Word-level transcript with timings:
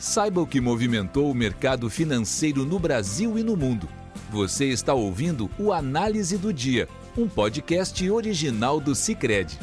Saiba 0.00 0.40
o 0.40 0.46
que 0.46 0.62
movimentou 0.62 1.30
o 1.30 1.34
mercado 1.34 1.90
financeiro 1.90 2.64
no 2.64 2.78
Brasil 2.78 3.38
e 3.38 3.42
no 3.42 3.54
mundo. 3.54 3.86
Você 4.30 4.64
está 4.64 4.94
ouvindo 4.94 5.50
o 5.58 5.74
Análise 5.74 6.38
do 6.38 6.54
Dia, 6.54 6.88
um 7.18 7.28
podcast 7.28 8.10
original 8.10 8.80
do 8.80 8.94
Cicred. 8.94 9.58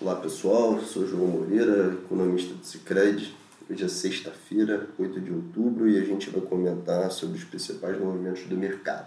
Olá 0.00 0.16
pessoal, 0.16 0.80
sou 0.80 1.06
João 1.06 1.28
Moreira, 1.28 1.92
economista 1.92 2.54
do 2.54 2.66
Cicred. 2.66 3.36
Hoje 3.70 3.84
é 3.84 3.88
sexta-feira, 3.88 4.88
8 4.98 5.20
de 5.20 5.32
outubro, 5.32 5.88
e 5.88 5.96
a 5.96 6.04
gente 6.04 6.28
vai 6.28 6.40
comentar 6.40 7.08
sobre 7.12 7.38
os 7.38 7.44
principais 7.44 7.96
movimentos 8.00 8.42
do 8.46 8.56
mercado. 8.56 9.06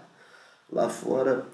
Lá 0.72 0.88
fora, 0.88 1.46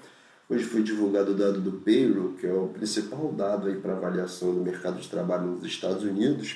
hoje 0.49 0.63
foi 0.63 0.81
divulgado 0.81 1.33
o 1.33 1.35
dado 1.35 1.59
do 1.59 1.73
payroll, 1.73 2.35
que 2.35 2.47
é 2.47 2.53
o 2.53 2.69
principal 2.69 3.33
dado 3.33 3.69
para 3.81 3.97
avaliação 3.97 4.55
do 4.55 4.61
mercado 4.61 5.01
de 5.01 5.09
trabalho 5.09 5.47
nos 5.47 5.65
Estados 5.65 6.03
Unidos 6.03 6.55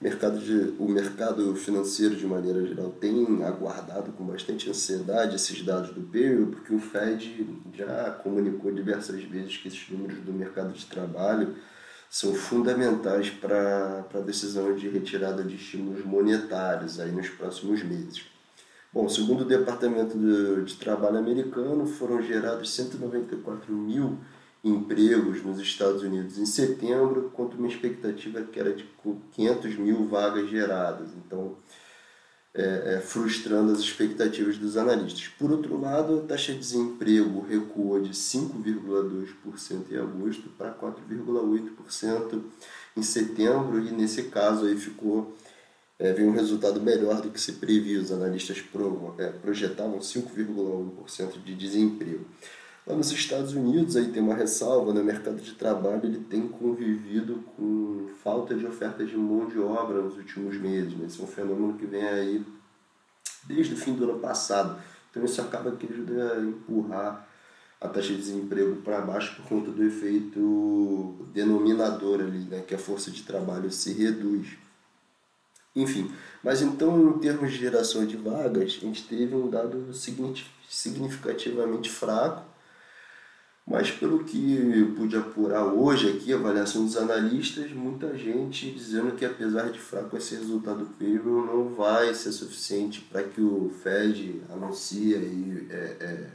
mercado 0.00 0.38
de, 0.38 0.74
o 0.78 0.88
mercado 0.88 1.54
financeiro, 1.54 2.16
de 2.16 2.26
maneira 2.26 2.64
geral, 2.66 2.90
tem 2.90 3.42
aguardado 3.44 4.12
com 4.12 4.24
bastante 4.24 4.68
ansiedade 4.68 5.36
esses 5.36 5.62
dados 5.64 5.90
do 5.90 6.02
payroll, 6.02 6.48
porque 6.48 6.74
o 6.74 6.78
Fed 6.78 7.46
já 7.72 8.10
comunicou 8.22 8.72
diversas 8.72 9.22
vezes 9.24 9.56
que 9.56 9.68
esses 9.68 9.88
números 9.88 10.18
do 10.18 10.32
mercado 10.32 10.72
de 10.72 10.84
trabalho 10.86 11.54
são 12.10 12.34
fundamentais 12.34 13.30
para 13.30 14.06
a 14.14 14.18
decisão 14.18 14.74
de 14.76 14.88
retirada 14.88 15.42
de 15.42 15.56
estímulos 15.56 16.04
monetários 16.04 17.00
aí 17.00 17.10
nos 17.10 17.28
próximos 17.28 17.82
meses. 17.82 18.24
Bom, 18.92 19.08
segundo 19.08 19.40
o 19.40 19.44
Departamento 19.44 20.16
de, 20.16 20.64
de 20.64 20.76
Trabalho 20.76 21.18
americano, 21.18 21.84
foram 21.84 22.22
gerados 22.22 22.72
194 22.72 23.72
mil 23.72 24.18
empregos 24.64 25.44
nos 25.44 25.60
Estados 25.60 26.02
Unidos 26.02 26.38
em 26.38 26.46
setembro, 26.46 27.30
contra 27.34 27.58
uma 27.58 27.68
expectativa 27.68 28.40
que 28.42 28.58
era 28.58 28.72
de 28.72 28.88
500 29.32 29.76
mil 29.76 30.06
vagas 30.08 30.48
geradas. 30.48 31.10
Então, 31.24 31.56
é, 32.56 32.94
é, 32.94 33.00
frustrando 33.00 33.72
as 33.72 33.80
expectativas 33.80 34.56
dos 34.56 34.76
analistas. 34.76 35.26
Por 35.26 35.50
outro 35.50 35.78
lado, 35.80 36.20
a 36.20 36.22
taxa 36.22 36.52
de 36.52 36.60
desemprego 36.60 37.44
recuou 37.44 38.00
de 38.00 38.12
5,2% 38.12 39.90
em 39.90 39.96
agosto 39.96 40.48
para 40.56 40.72
4,8% 40.72 42.42
em 42.96 43.02
setembro 43.02 43.80
e 43.80 43.90
nesse 43.90 44.24
caso 44.24 44.66
aí 44.66 44.76
ficou 44.76 45.36
é, 45.98 46.12
veio 46.12 46.28
um 46.28 46.32
resultado 46.32 46.80
melhor 46.80 47.20
do 47.20 47.30
que 47.30 47.40
se 47.40 47.52
previa. 47.54 48.00
Os 48.00 48.12
analistas 48.12 48.60
pro, 48.60 49.14
é, 49.18 49.28
projetavam 49.30 49.98
5,1% 49.98 51.42
de 51.44 51.54
desemprego. 51.54 52.24
Lá 52.86 52.94
nos 52.94 53.10
Estados 53.10 53.54
Unidos 53.54 53.96
aí 53.96 54.12
tem 54.12 54.22
uma 54.22 54.34
ressalva, 54.34 54.92
né? 54.92 55.02
mercado 55.02 55.40
de 55.40 55.54
trabalho 55.54 56.04
ele 56.04 56.20
tem 56.20 56.46
convivido 56.46 57.42
com 57.56 58.10
falta 58.22 58.54
de 58.54 58.66
oferta 58.66 59.06
de 59.06 59.16
mão 59.16 59.46
de 59.46 59.58
obra 59.58 60.02
nos 60.02 60.18
últimos 60.18 60.58
meses. 60.58 60.92
Né? 60.94 61.06
Esse 61.06 61.18
é 61.18 61.24
um 61.24 61.26
fenômeno 61.26 61.78
que 61.78 61.86
vem 61.86 62.04
aí 62.04 62.44
desde 63.44 63.72
o 63.72 63.76
fim 63.76 63.94
do 63.94 64.04
ano 64.04 64.18
passado. 64.18 64.78
Então 65.10 65.24
isso 65.24 65.40
acaba 65.40 65.72
que 65.72 65.90
ajuda 65.90 66.34
a 66.34 66.40
empurrar 66.40 67.26
a 67.80 67.88
taxa 67.88 68.08
de 68.08 68.16
desemprego 68.16 68.76
para 68.82 69.00
baixo 69.00 69.36
por 69.36 69.48
conta 69.48 69.70
do 69.70 69.82
efeito 69.82 71.26
denominador 71.32 72.20
ali, 72.20 72.40
né? 72.40 72.62
que 72.66 72.74
a 72.74 72.78
força 72.78 73.10
de 73.10 73.22
trabalho 73.22 73.70
se 73.70 73.94
reduz. 73.94 74.58
Enfim, 75.74 76.12
mas 76.42 76.60
então 76.60 77.16
em 77.16 77.18
termos 77.18 77.50
de 77.50 77.56
geração 77.56 78.04
de 78.04 78.18
vagas, 78.18 78.76
a 78.76 78.84
gente 78.84 79.08
teve 79.08 79.34
um 79.34 79.48
dado 79.48 79.90
significativamente 80.68 81.88
fraco 81.88 82.53
mas 83.66 83.90
pelo 83.90 84.24
que 84.24 84.78
eu 84.78 84.94
pude 84.94 85.16
apurar 85.16 85.64
hoje 85.64 86.10
aqui, 86.10 86.30
avaliação 86.32 86.84
dos 86.84 86.98
analistas, 86.98 87.72
muita 87.72 88.16
gente 88.16 88.70
dizendo 88.70 89.16
que 89.16 89.24
apesar 89.24 89.70
de 89.70 89.78
fraco 89.78 90.16
esse 90.16 90.34
resultado 90.34 90.86
payroll 90.98 91.46
não 91.46 91.68
vai 91.74 92.12
ser 92.14 92.32
suficiente 92.32 93.00
para 93.00 93.22
que 93.22 93.40
o 93.40 93.72
Fed 93.82 94.42
anuncie 94.50 95.14
e 95.14 95.66
é, 95.70 95.96
é, 95.98 96.26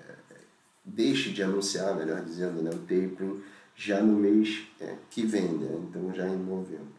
deixe 0.84 1.30
de 1.30 1.44
anunciar, 1.44 1.96
melhor 1.96 2.24
dizendo, 2.24 2.64
né, 2.64 2.72
o 2.72 2.80
tapering 2.80 3.44
já 3.76 4.02
no 4.02 4.18
mês 4.18 4.64
é, 4.82 4.96
que 5.10 5.24
vem, 5.24 5.50
né, 5.50 5.80
então 5.88 6.12
já 6.14 6.28
em 6.28 6.36
novembro. 6.36 6.98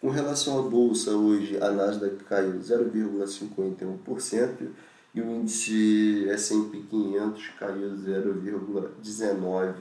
Com 0.00 0.08
relação 0.08 0.58
à 0.58 0.62
bolsa, 0.62 1.10
hoje 1.12 1.58
a 1.58 1.70
Nasdaq 1.70 2.24
caiu 2.24 2.58
0,51%, 2.60 4.70
e 5.16 5.20
o 5.22 5.30
índice 5.30 6.28
S&P 6.28 6.82
500 6.90 7.48
caiu 7.58 7.96
0,19%. 7.96 9.74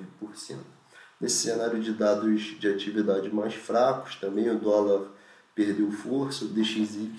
Nesse 1.19 1.35
cenário 1.35 1.81
de 1.81 1.91
dados 1.91 2.55
de 2.57 2.69
atividade 2.69 3.29
mais 3.29 3.53
fracos, 3.53 4.15
também 4.15 4.49
o 4.49 4.57
dólar 4.57 5.11
perdeu 5.53 5.91
força, 5.91 6.45
o 6.45 6.47
DXY 6.47 7.11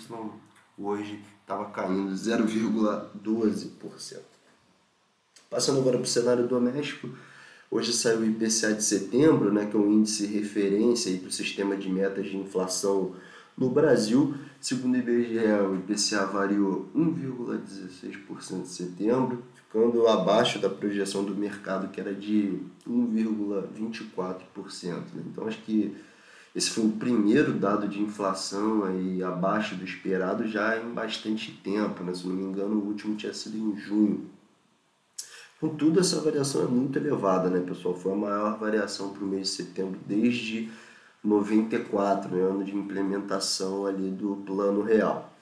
hoje 0.79 1.23
estava 1.43 1.67
caindo 1.67 2.11
0,12%. 2.13 4.21
Passando 5.51 5.81
agora 5.81 5.99
para 5.99 6.05
o 6.05 6.09
cenário 6.09 6.49
doméstico, 6.49 7.11
hoje 7.71 7.93
saiu 7.93 8.21
o 8.21 8.25
IPCA 8.25 8.73
de 8.73 8.83
setembro, 8.83 9.53
né, 9.53 9.67
que 9.67 9.77
é 9.77 9.79
um 9.79 9.93
índice 9.93 10.25
referência 10.27 11.15
para 11.19 11.29
o 11.29 11.33
sistema 11.33 11.77
de 11.77 11.91
metas 11.91 12.25
de 12.27 12.39
inflação 12.39 13.15
no 13.57 13.71
Brasil, 13.71 14.35
segundo 14.61 14.95
o 14.95 14.99
IBGE, 14.99 15.39
o 15.39 15.77
IPCA 15.77 16.27
variou 16.27 16.91
1,16% 16.95 18.61
em 18.61 18.67
setembro, 18.67 19.43
ficando 19.55 20.07
abaixo 20.07 20.59
da 20.59 20.69
projeção 20.69 21.25
do 21.25 21.35
mercado, 21.35 21.89
que 21.89 21.99
era 21.99 22.15
de 22.15 22.61
1,24%. 22.87 24.93
Né? 25.15 25.23
Então, 25.27 25.49
acho 25.49 25.63
que 25.63 25.97
esse 26.55 26.69
foi 26.71 26.85
o 26.85 26.93
primeiro 26.93 27.55
dado 27.55 27.89
de 27.89 28.01
inflação 28.01 28.85
aí 28.85 29.23
abaixo 29.23 29.75
do 29.75 29.85
esperado 29.85 30.47
já 30.47 30.79
em 30.79 30.93
bastante 30.93 31.51
tempo. 31.63 32.05
Né? 32.05 32.13
Se 32.15 32.27
não 32.27 32.35
me 32.35 32.45
engano, 32.45 32.77
o 32.77 32.87
último 32.87 33.17
tinha 33.17 33.33
sido 33.33 33.57
em 33.57 33.75
junho. 33.77 34.29
Contudo, 35.59 36.01
essa 36.01 36.21
variação 36.21 36.63
é 36.63 36.67
muito 36.67 36.99
elevada, 36.99 37.49
né, 37.49 37.61
pessoal? 37.61 37.95
Foi 37.95 38.13
a 38.13 38.17
maior 38.17 38.59
variação 38.59 39.15
para 39.15 39.25
o 39.25 39.27
mês 39.27 39.49
de 39.49 39.55
setembro 39.55 39.99
desde 40.07 40.71
94, 41.27 42.35
né, 42.35 42.43
ano 42.43 42.65
de 42.65 42.75
implementação 42.75 43.85
ali 43.85 44.11
do 44.11 44.37
Plano 44.47 44.83
Real. 44.83 45.33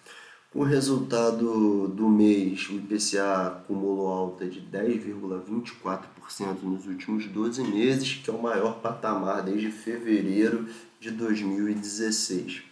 O 0.54 0.62
resultado 0.62 1.88
do 1.88 2.08
mês, 2.08 2.68
o 2.70 2.74
IPCA 2.74 3.48
acumulou 3.48 4.06
alta 4.06 4.46
de 4.46 4.60
10,24% 4.60 6.62
nos 6.62 6.86
últimos 6.86 7.26
12 7.26 7.62
meses, 7.64 8.20
que 8.22 8.30
é 8.30 8.32
o 8.32 8.40
maior 8.40 8.80
patamar 8.80 9.42
desde 9.42 9.70
fevereiro 9.70 10.66
de 11.00 11.10
2016. 11.10 12.62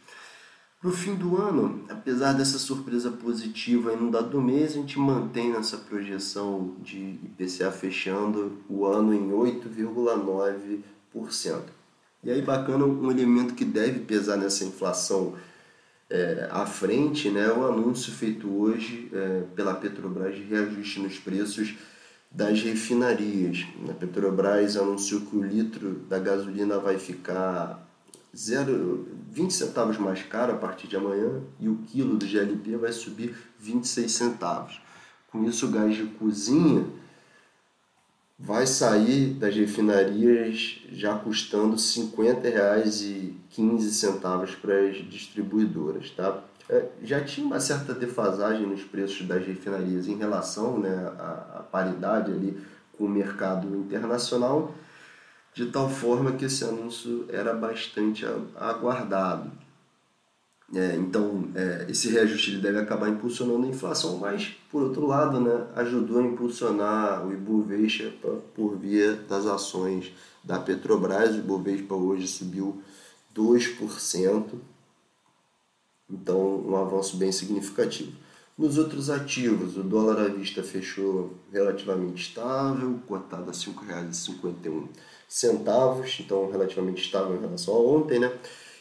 Para 0.81 0.91
o 0.91 0.93
fim 0.93 1.15
do 1.15 1.37
ano, 1.37 1.85
apesar 1.89 2.33
dessa 2.33 2.59
surpresa 2.59 3.11
positiva 3.11 3.95
no 3.95 4.11
dado 4.11 4.41
mês, 4.41 4.73
a 4.73 4.75
gente 4.75 4.99
mantém 4.99 5.53
nessa 5.53 5.77
projeção 5.77 6.75
de 6.81 7.19
IPCA 7.25 7.71
fechando 7.71 8.59
o 8.69 8.87
ano 8.87 9.13
em 9.13 9.31
8,9%. 9.31 11.82
E 12.25 12.31
aí, 12.31 12.41
bacana, 12.41 12.85
um 12.85 13.11
elemento 13.11 13.55
que 13.55 13.65
deve 13.65 14.01
pesar 14.01 14.37
nessa 14.37 14.65
inflação 14.65 15.35
é, 16.09 16.47
à 16.53 16.65
frente, 16.65 17.29
né, 17.29 17.51
o 17.51 17.67
anúncio 17.67 18.13
feito 18.13 18.49
hoje 18.49 19.11
é, 19.13 19.43
pela 19.57 19.75
Petrobras 19.75 20.37
de 20.37 20.43
reajuste 20.43 21.01
nos 21.01 21.19
preços 21.19 21.75
das 22.31 22.63
refinarias. 22.63 23.67
A 23.91 23.93
Petrobras 23.95 24.77
anunciou 24.77 25.23
que 25.23 25.37
o 25.37 25.43
litro 25.43 25.95
da 26.09 26.21
gasolina 26.21 26.79
vai 26.79 26.97
ficar 26.97 27.85
0, 28.37 29.09
20 29.31 29.53
centavos 29.53 29.99
mais 29.99 30.23
caro 30.23 30.53
a 30.53 30.57
partir 30.57 30.87
de 30.87 30.97
amanhã 30.97 31.43
e 31.59 31.69
o 31.69 31.79
quilo 31.89 32.17
do 32.17 32.25
GLP 32.25 32.77
vai 32.77 32.93
subir 32.93 33.35
26 33.59 34.13
centavos. 34.13 34.81
Com 35.31 35.45
isso, 35.45 35.67
o 35.67 35.71
gás 35.71 35.97
de 35.97 36.05
cozinha 36.05 36.85
vai 38.43 38.67
sair 38.67 39.35
das 39.35 39.55
refinarias 39.55 40.81
já 40.91 41.15
custando 41.15 41.77
R$ 41.77 41.77
50,15 41.77 44.57
para 44.61 44.81
as 44.81 44.97
distribuidoras. 45.09 46.11
Tá? 46.11 46.43
É, 46.69 46.89
já 47.05 47.23
tinha 47.23 47.47
uma 47.47 47.61
certa 47.61 47.95
defasagem 47.95 48.67
nos 48.67 48.83
preços 48.83 49.25
das 49.29 49.47
refinarias 49.47 50.09
em 50.09 50.17
relação 50.17 50.81
né, 50.81 51.13
à, 51.19 51.59
à 51.59 51.63
paridade 51.63 52.33
ali 52.33 52.61
com 52.99 53.05
o 53.05 53.09
mercado 53.09 53.77
internacional, 53.77 54.75
de 55.55 55.67
tal 55.67 55.89
forma 55.89 56.33
que 56.33 56.47
esse 56.47 56.65
anúncio 56.65 57.27
era 57.29 57.55
bastante 57.55 58.27
aguardado. 58.57 59.53
É, 60.75 60.97
então, 60.97 61.51
é, 61.55 61.87
esse 61.91 62.09
reajuste 62.09 62.57
deve 62.57 62.79
acabar 62.79 63.11
impulsionando 63.11 63.67
a 63.67 63.69
inflação, 63.69 64.17
mas, 64.17 64.57
por 64.71 64.83
outro 64.83 65.07
lado, 65.07 65.39
né, 65.39 65.67
ajudou 65.77 66.19
a 66.19 66.23
impulsionar 66.23 67.27
o 67.27 67.33
Ibovespa 67.33 68.41
por 68.55 68.79
via 68.79 69.13
das 69.13 69.45
ações 69.45 70.13
da 70.43 70.59
Petrobras. 70.59 71.35
O 71.35 71.41
Ibovespa 71.41 71.95
hoje 71.95 72.27
subiu 72.27 72.83
2%, 73.37 74.45
então 76.09 76.65
um 76.67 76.75
avanço 76.77 77.19
bem 77.19 77.31
significativo. 77.31 78.13
Nos 78.57 78.79
outros 78.79 79.11
ativos, 79.11 79.77
o 79.77 79.83
dólar 79.83 80.21
à 80.21 80.29
vista 80.29 80.63
fechou 80.63 81.35
relativamente 81.53 82.29
estável, 82.29 82.99
cotado 83.07 83.51
a 83.51 83.53
R$ 83.53 83.59
5,51, 83.59 84.89
então 86.21 86.51
relativamente 86.51 87.03
estável 87.03 87.37
em 87.37 87.41
relação 87.41 87.75
a 87.75 87.79
ontem, 87.79 88.19
né? 88.19 88.33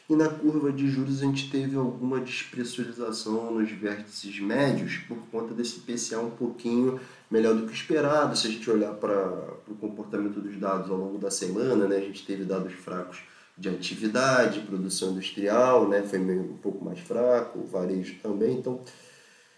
E 0.09 0.15
na 0.15 0.27
curva 0.27 0.71
de 0.71 0.89
juros 0.89 1.21
a 1.21 1.25
gente 1.25 1.49
teve 1.49 1.77
alguma 1.77 2.19
despressurização 2.19 3.53
nos 3.53 3.71
vértices 3.71 4.39
médios 4.39 4.97
por 5.07 5.17
conta 5.31 5.53
desse 5.53 5.79
PCA 5.79 6.19
um 6.19 6.31
pouquinho 6.31 6.99
melhor 7.29 7.55
do 7.55 7.65
que 7.65 7.73
esperado. 7.73 8.35
Se 8.35 8.47
a 8.47 8.49
gente 8.49 8.69
olhar 8.69 8.93
para 8.95 9.55
o 9.67 9.75
comportamento 9.75 10.41
dos 10.41 10.57
dados 10.57 10.91
ao 10.91 10.97
longo 10.97 11.17
da 11.17 11.31
semana, 11.31 11.87
né, 11.87 11.97
a 11.97 12.01
gente 12.01 12.25
teve 12.25 12.43
dados 12.43 12.73
fracos 12.73 13.19
de 13.57 13.69
atividade, 13.69 14.61
produção 14.61 15.11
industrial, 15.11 15.87
né, 15.87 16.01
foi 16.01 16.19
meio, 16.19 16.41
um 16.41 16.57
pouco 16.57 16.83
mais 16.83 16.99
fraco, 16.99 17.63
varejo 17.63 18.15
também. 18.21 18.57
Então, 18.57 18.81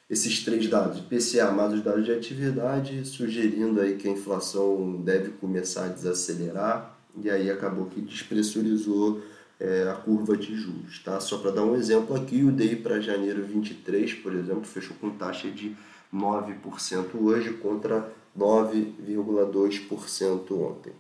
esses 0.10 0.44
três 0.44 0.68
dados, 0.68 1.00
PCA 1.02 1.52
mais 1.52 1.74
os 1.74 1.82
dados 1.82 2.06
de 2.06 2.12
atividade, 2.12 3.06
sugerindo 3.06 3.82
aí 3.82 3.96
que 3.96 4.08
a 4.08 4.12
inflação 4.12 5.02
deve 5.02 5.32
começar 5.32 5.86
a 5.86 5.88
desacelerar 5.88 7.00
e 7.22 7.30
aí 7.30 7.50
acabou 7.50 7.86
que 7.86 8.02
despressurizou 8.02 9.22
é, 9.64 9.90
a 9.90 9.96
curva 9.96 10.36
de 10.36 10.54
juros. 10.56 11.00
Tá? 11.00 11.22
Só 11.22 11.38
para 11.38 11.52
dar 11.52 11.64
um 11.64 11.76
exemplo 11.76 12.16
aqui, 12.16 12.44
o 12.44 12.52
DI 12.52 12.76
para 12.76 13.00
janeiro 13.00 13.46
23, 13.46 14.14
por 14.16 14.36
exemplo, 14.36 14.66
fechou 14.66 14.98
com 15.00 15.12
taxa 15.12 15.50
de 15.50 15.74
9% 16.14 17.16
hoje 17.16 17.54
contra 17.54 18.12
9,2% 18.38 20.52
ontem. 20.52 20.92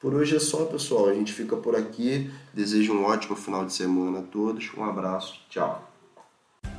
Por 0.00 0.12
hoje 0.14 0.34
é 0.36 0.40
só, 0.40 0.64
pessoal. 0.64 1.08
A 1.08 1.14
gente 1.14 1.32
fica 1.32 1.56
por 1.56 1.76
aqui. 1.76 2.28
Desejo 2.52 2.94
um 2.94 3.04
ótimo 3.04 3.36
final 3.36 3.64
de 3.64 3.72
semana 3.72 4.18
a 4.20 4.22
todos. 4.22 4.68
Um 4.76 4.82
abraço. 4.82 5.40
Tchau. 5.48 5.86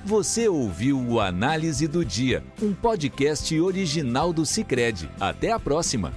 Você 0.04 0.50
ouviu 0.50 1.00
o 1.00 1.20
Análise 1.20 1.88
do 1.88 2.04
Dia, 2.04 2.44
um 2.60 2.74
podcast 2.74 3.60
original 3.60 4.34
do 4.34 4.44
Cicred. 4.44 5.08
Até 5.20 5.52
a 5.52 5.60
próxima. 5.60 6.12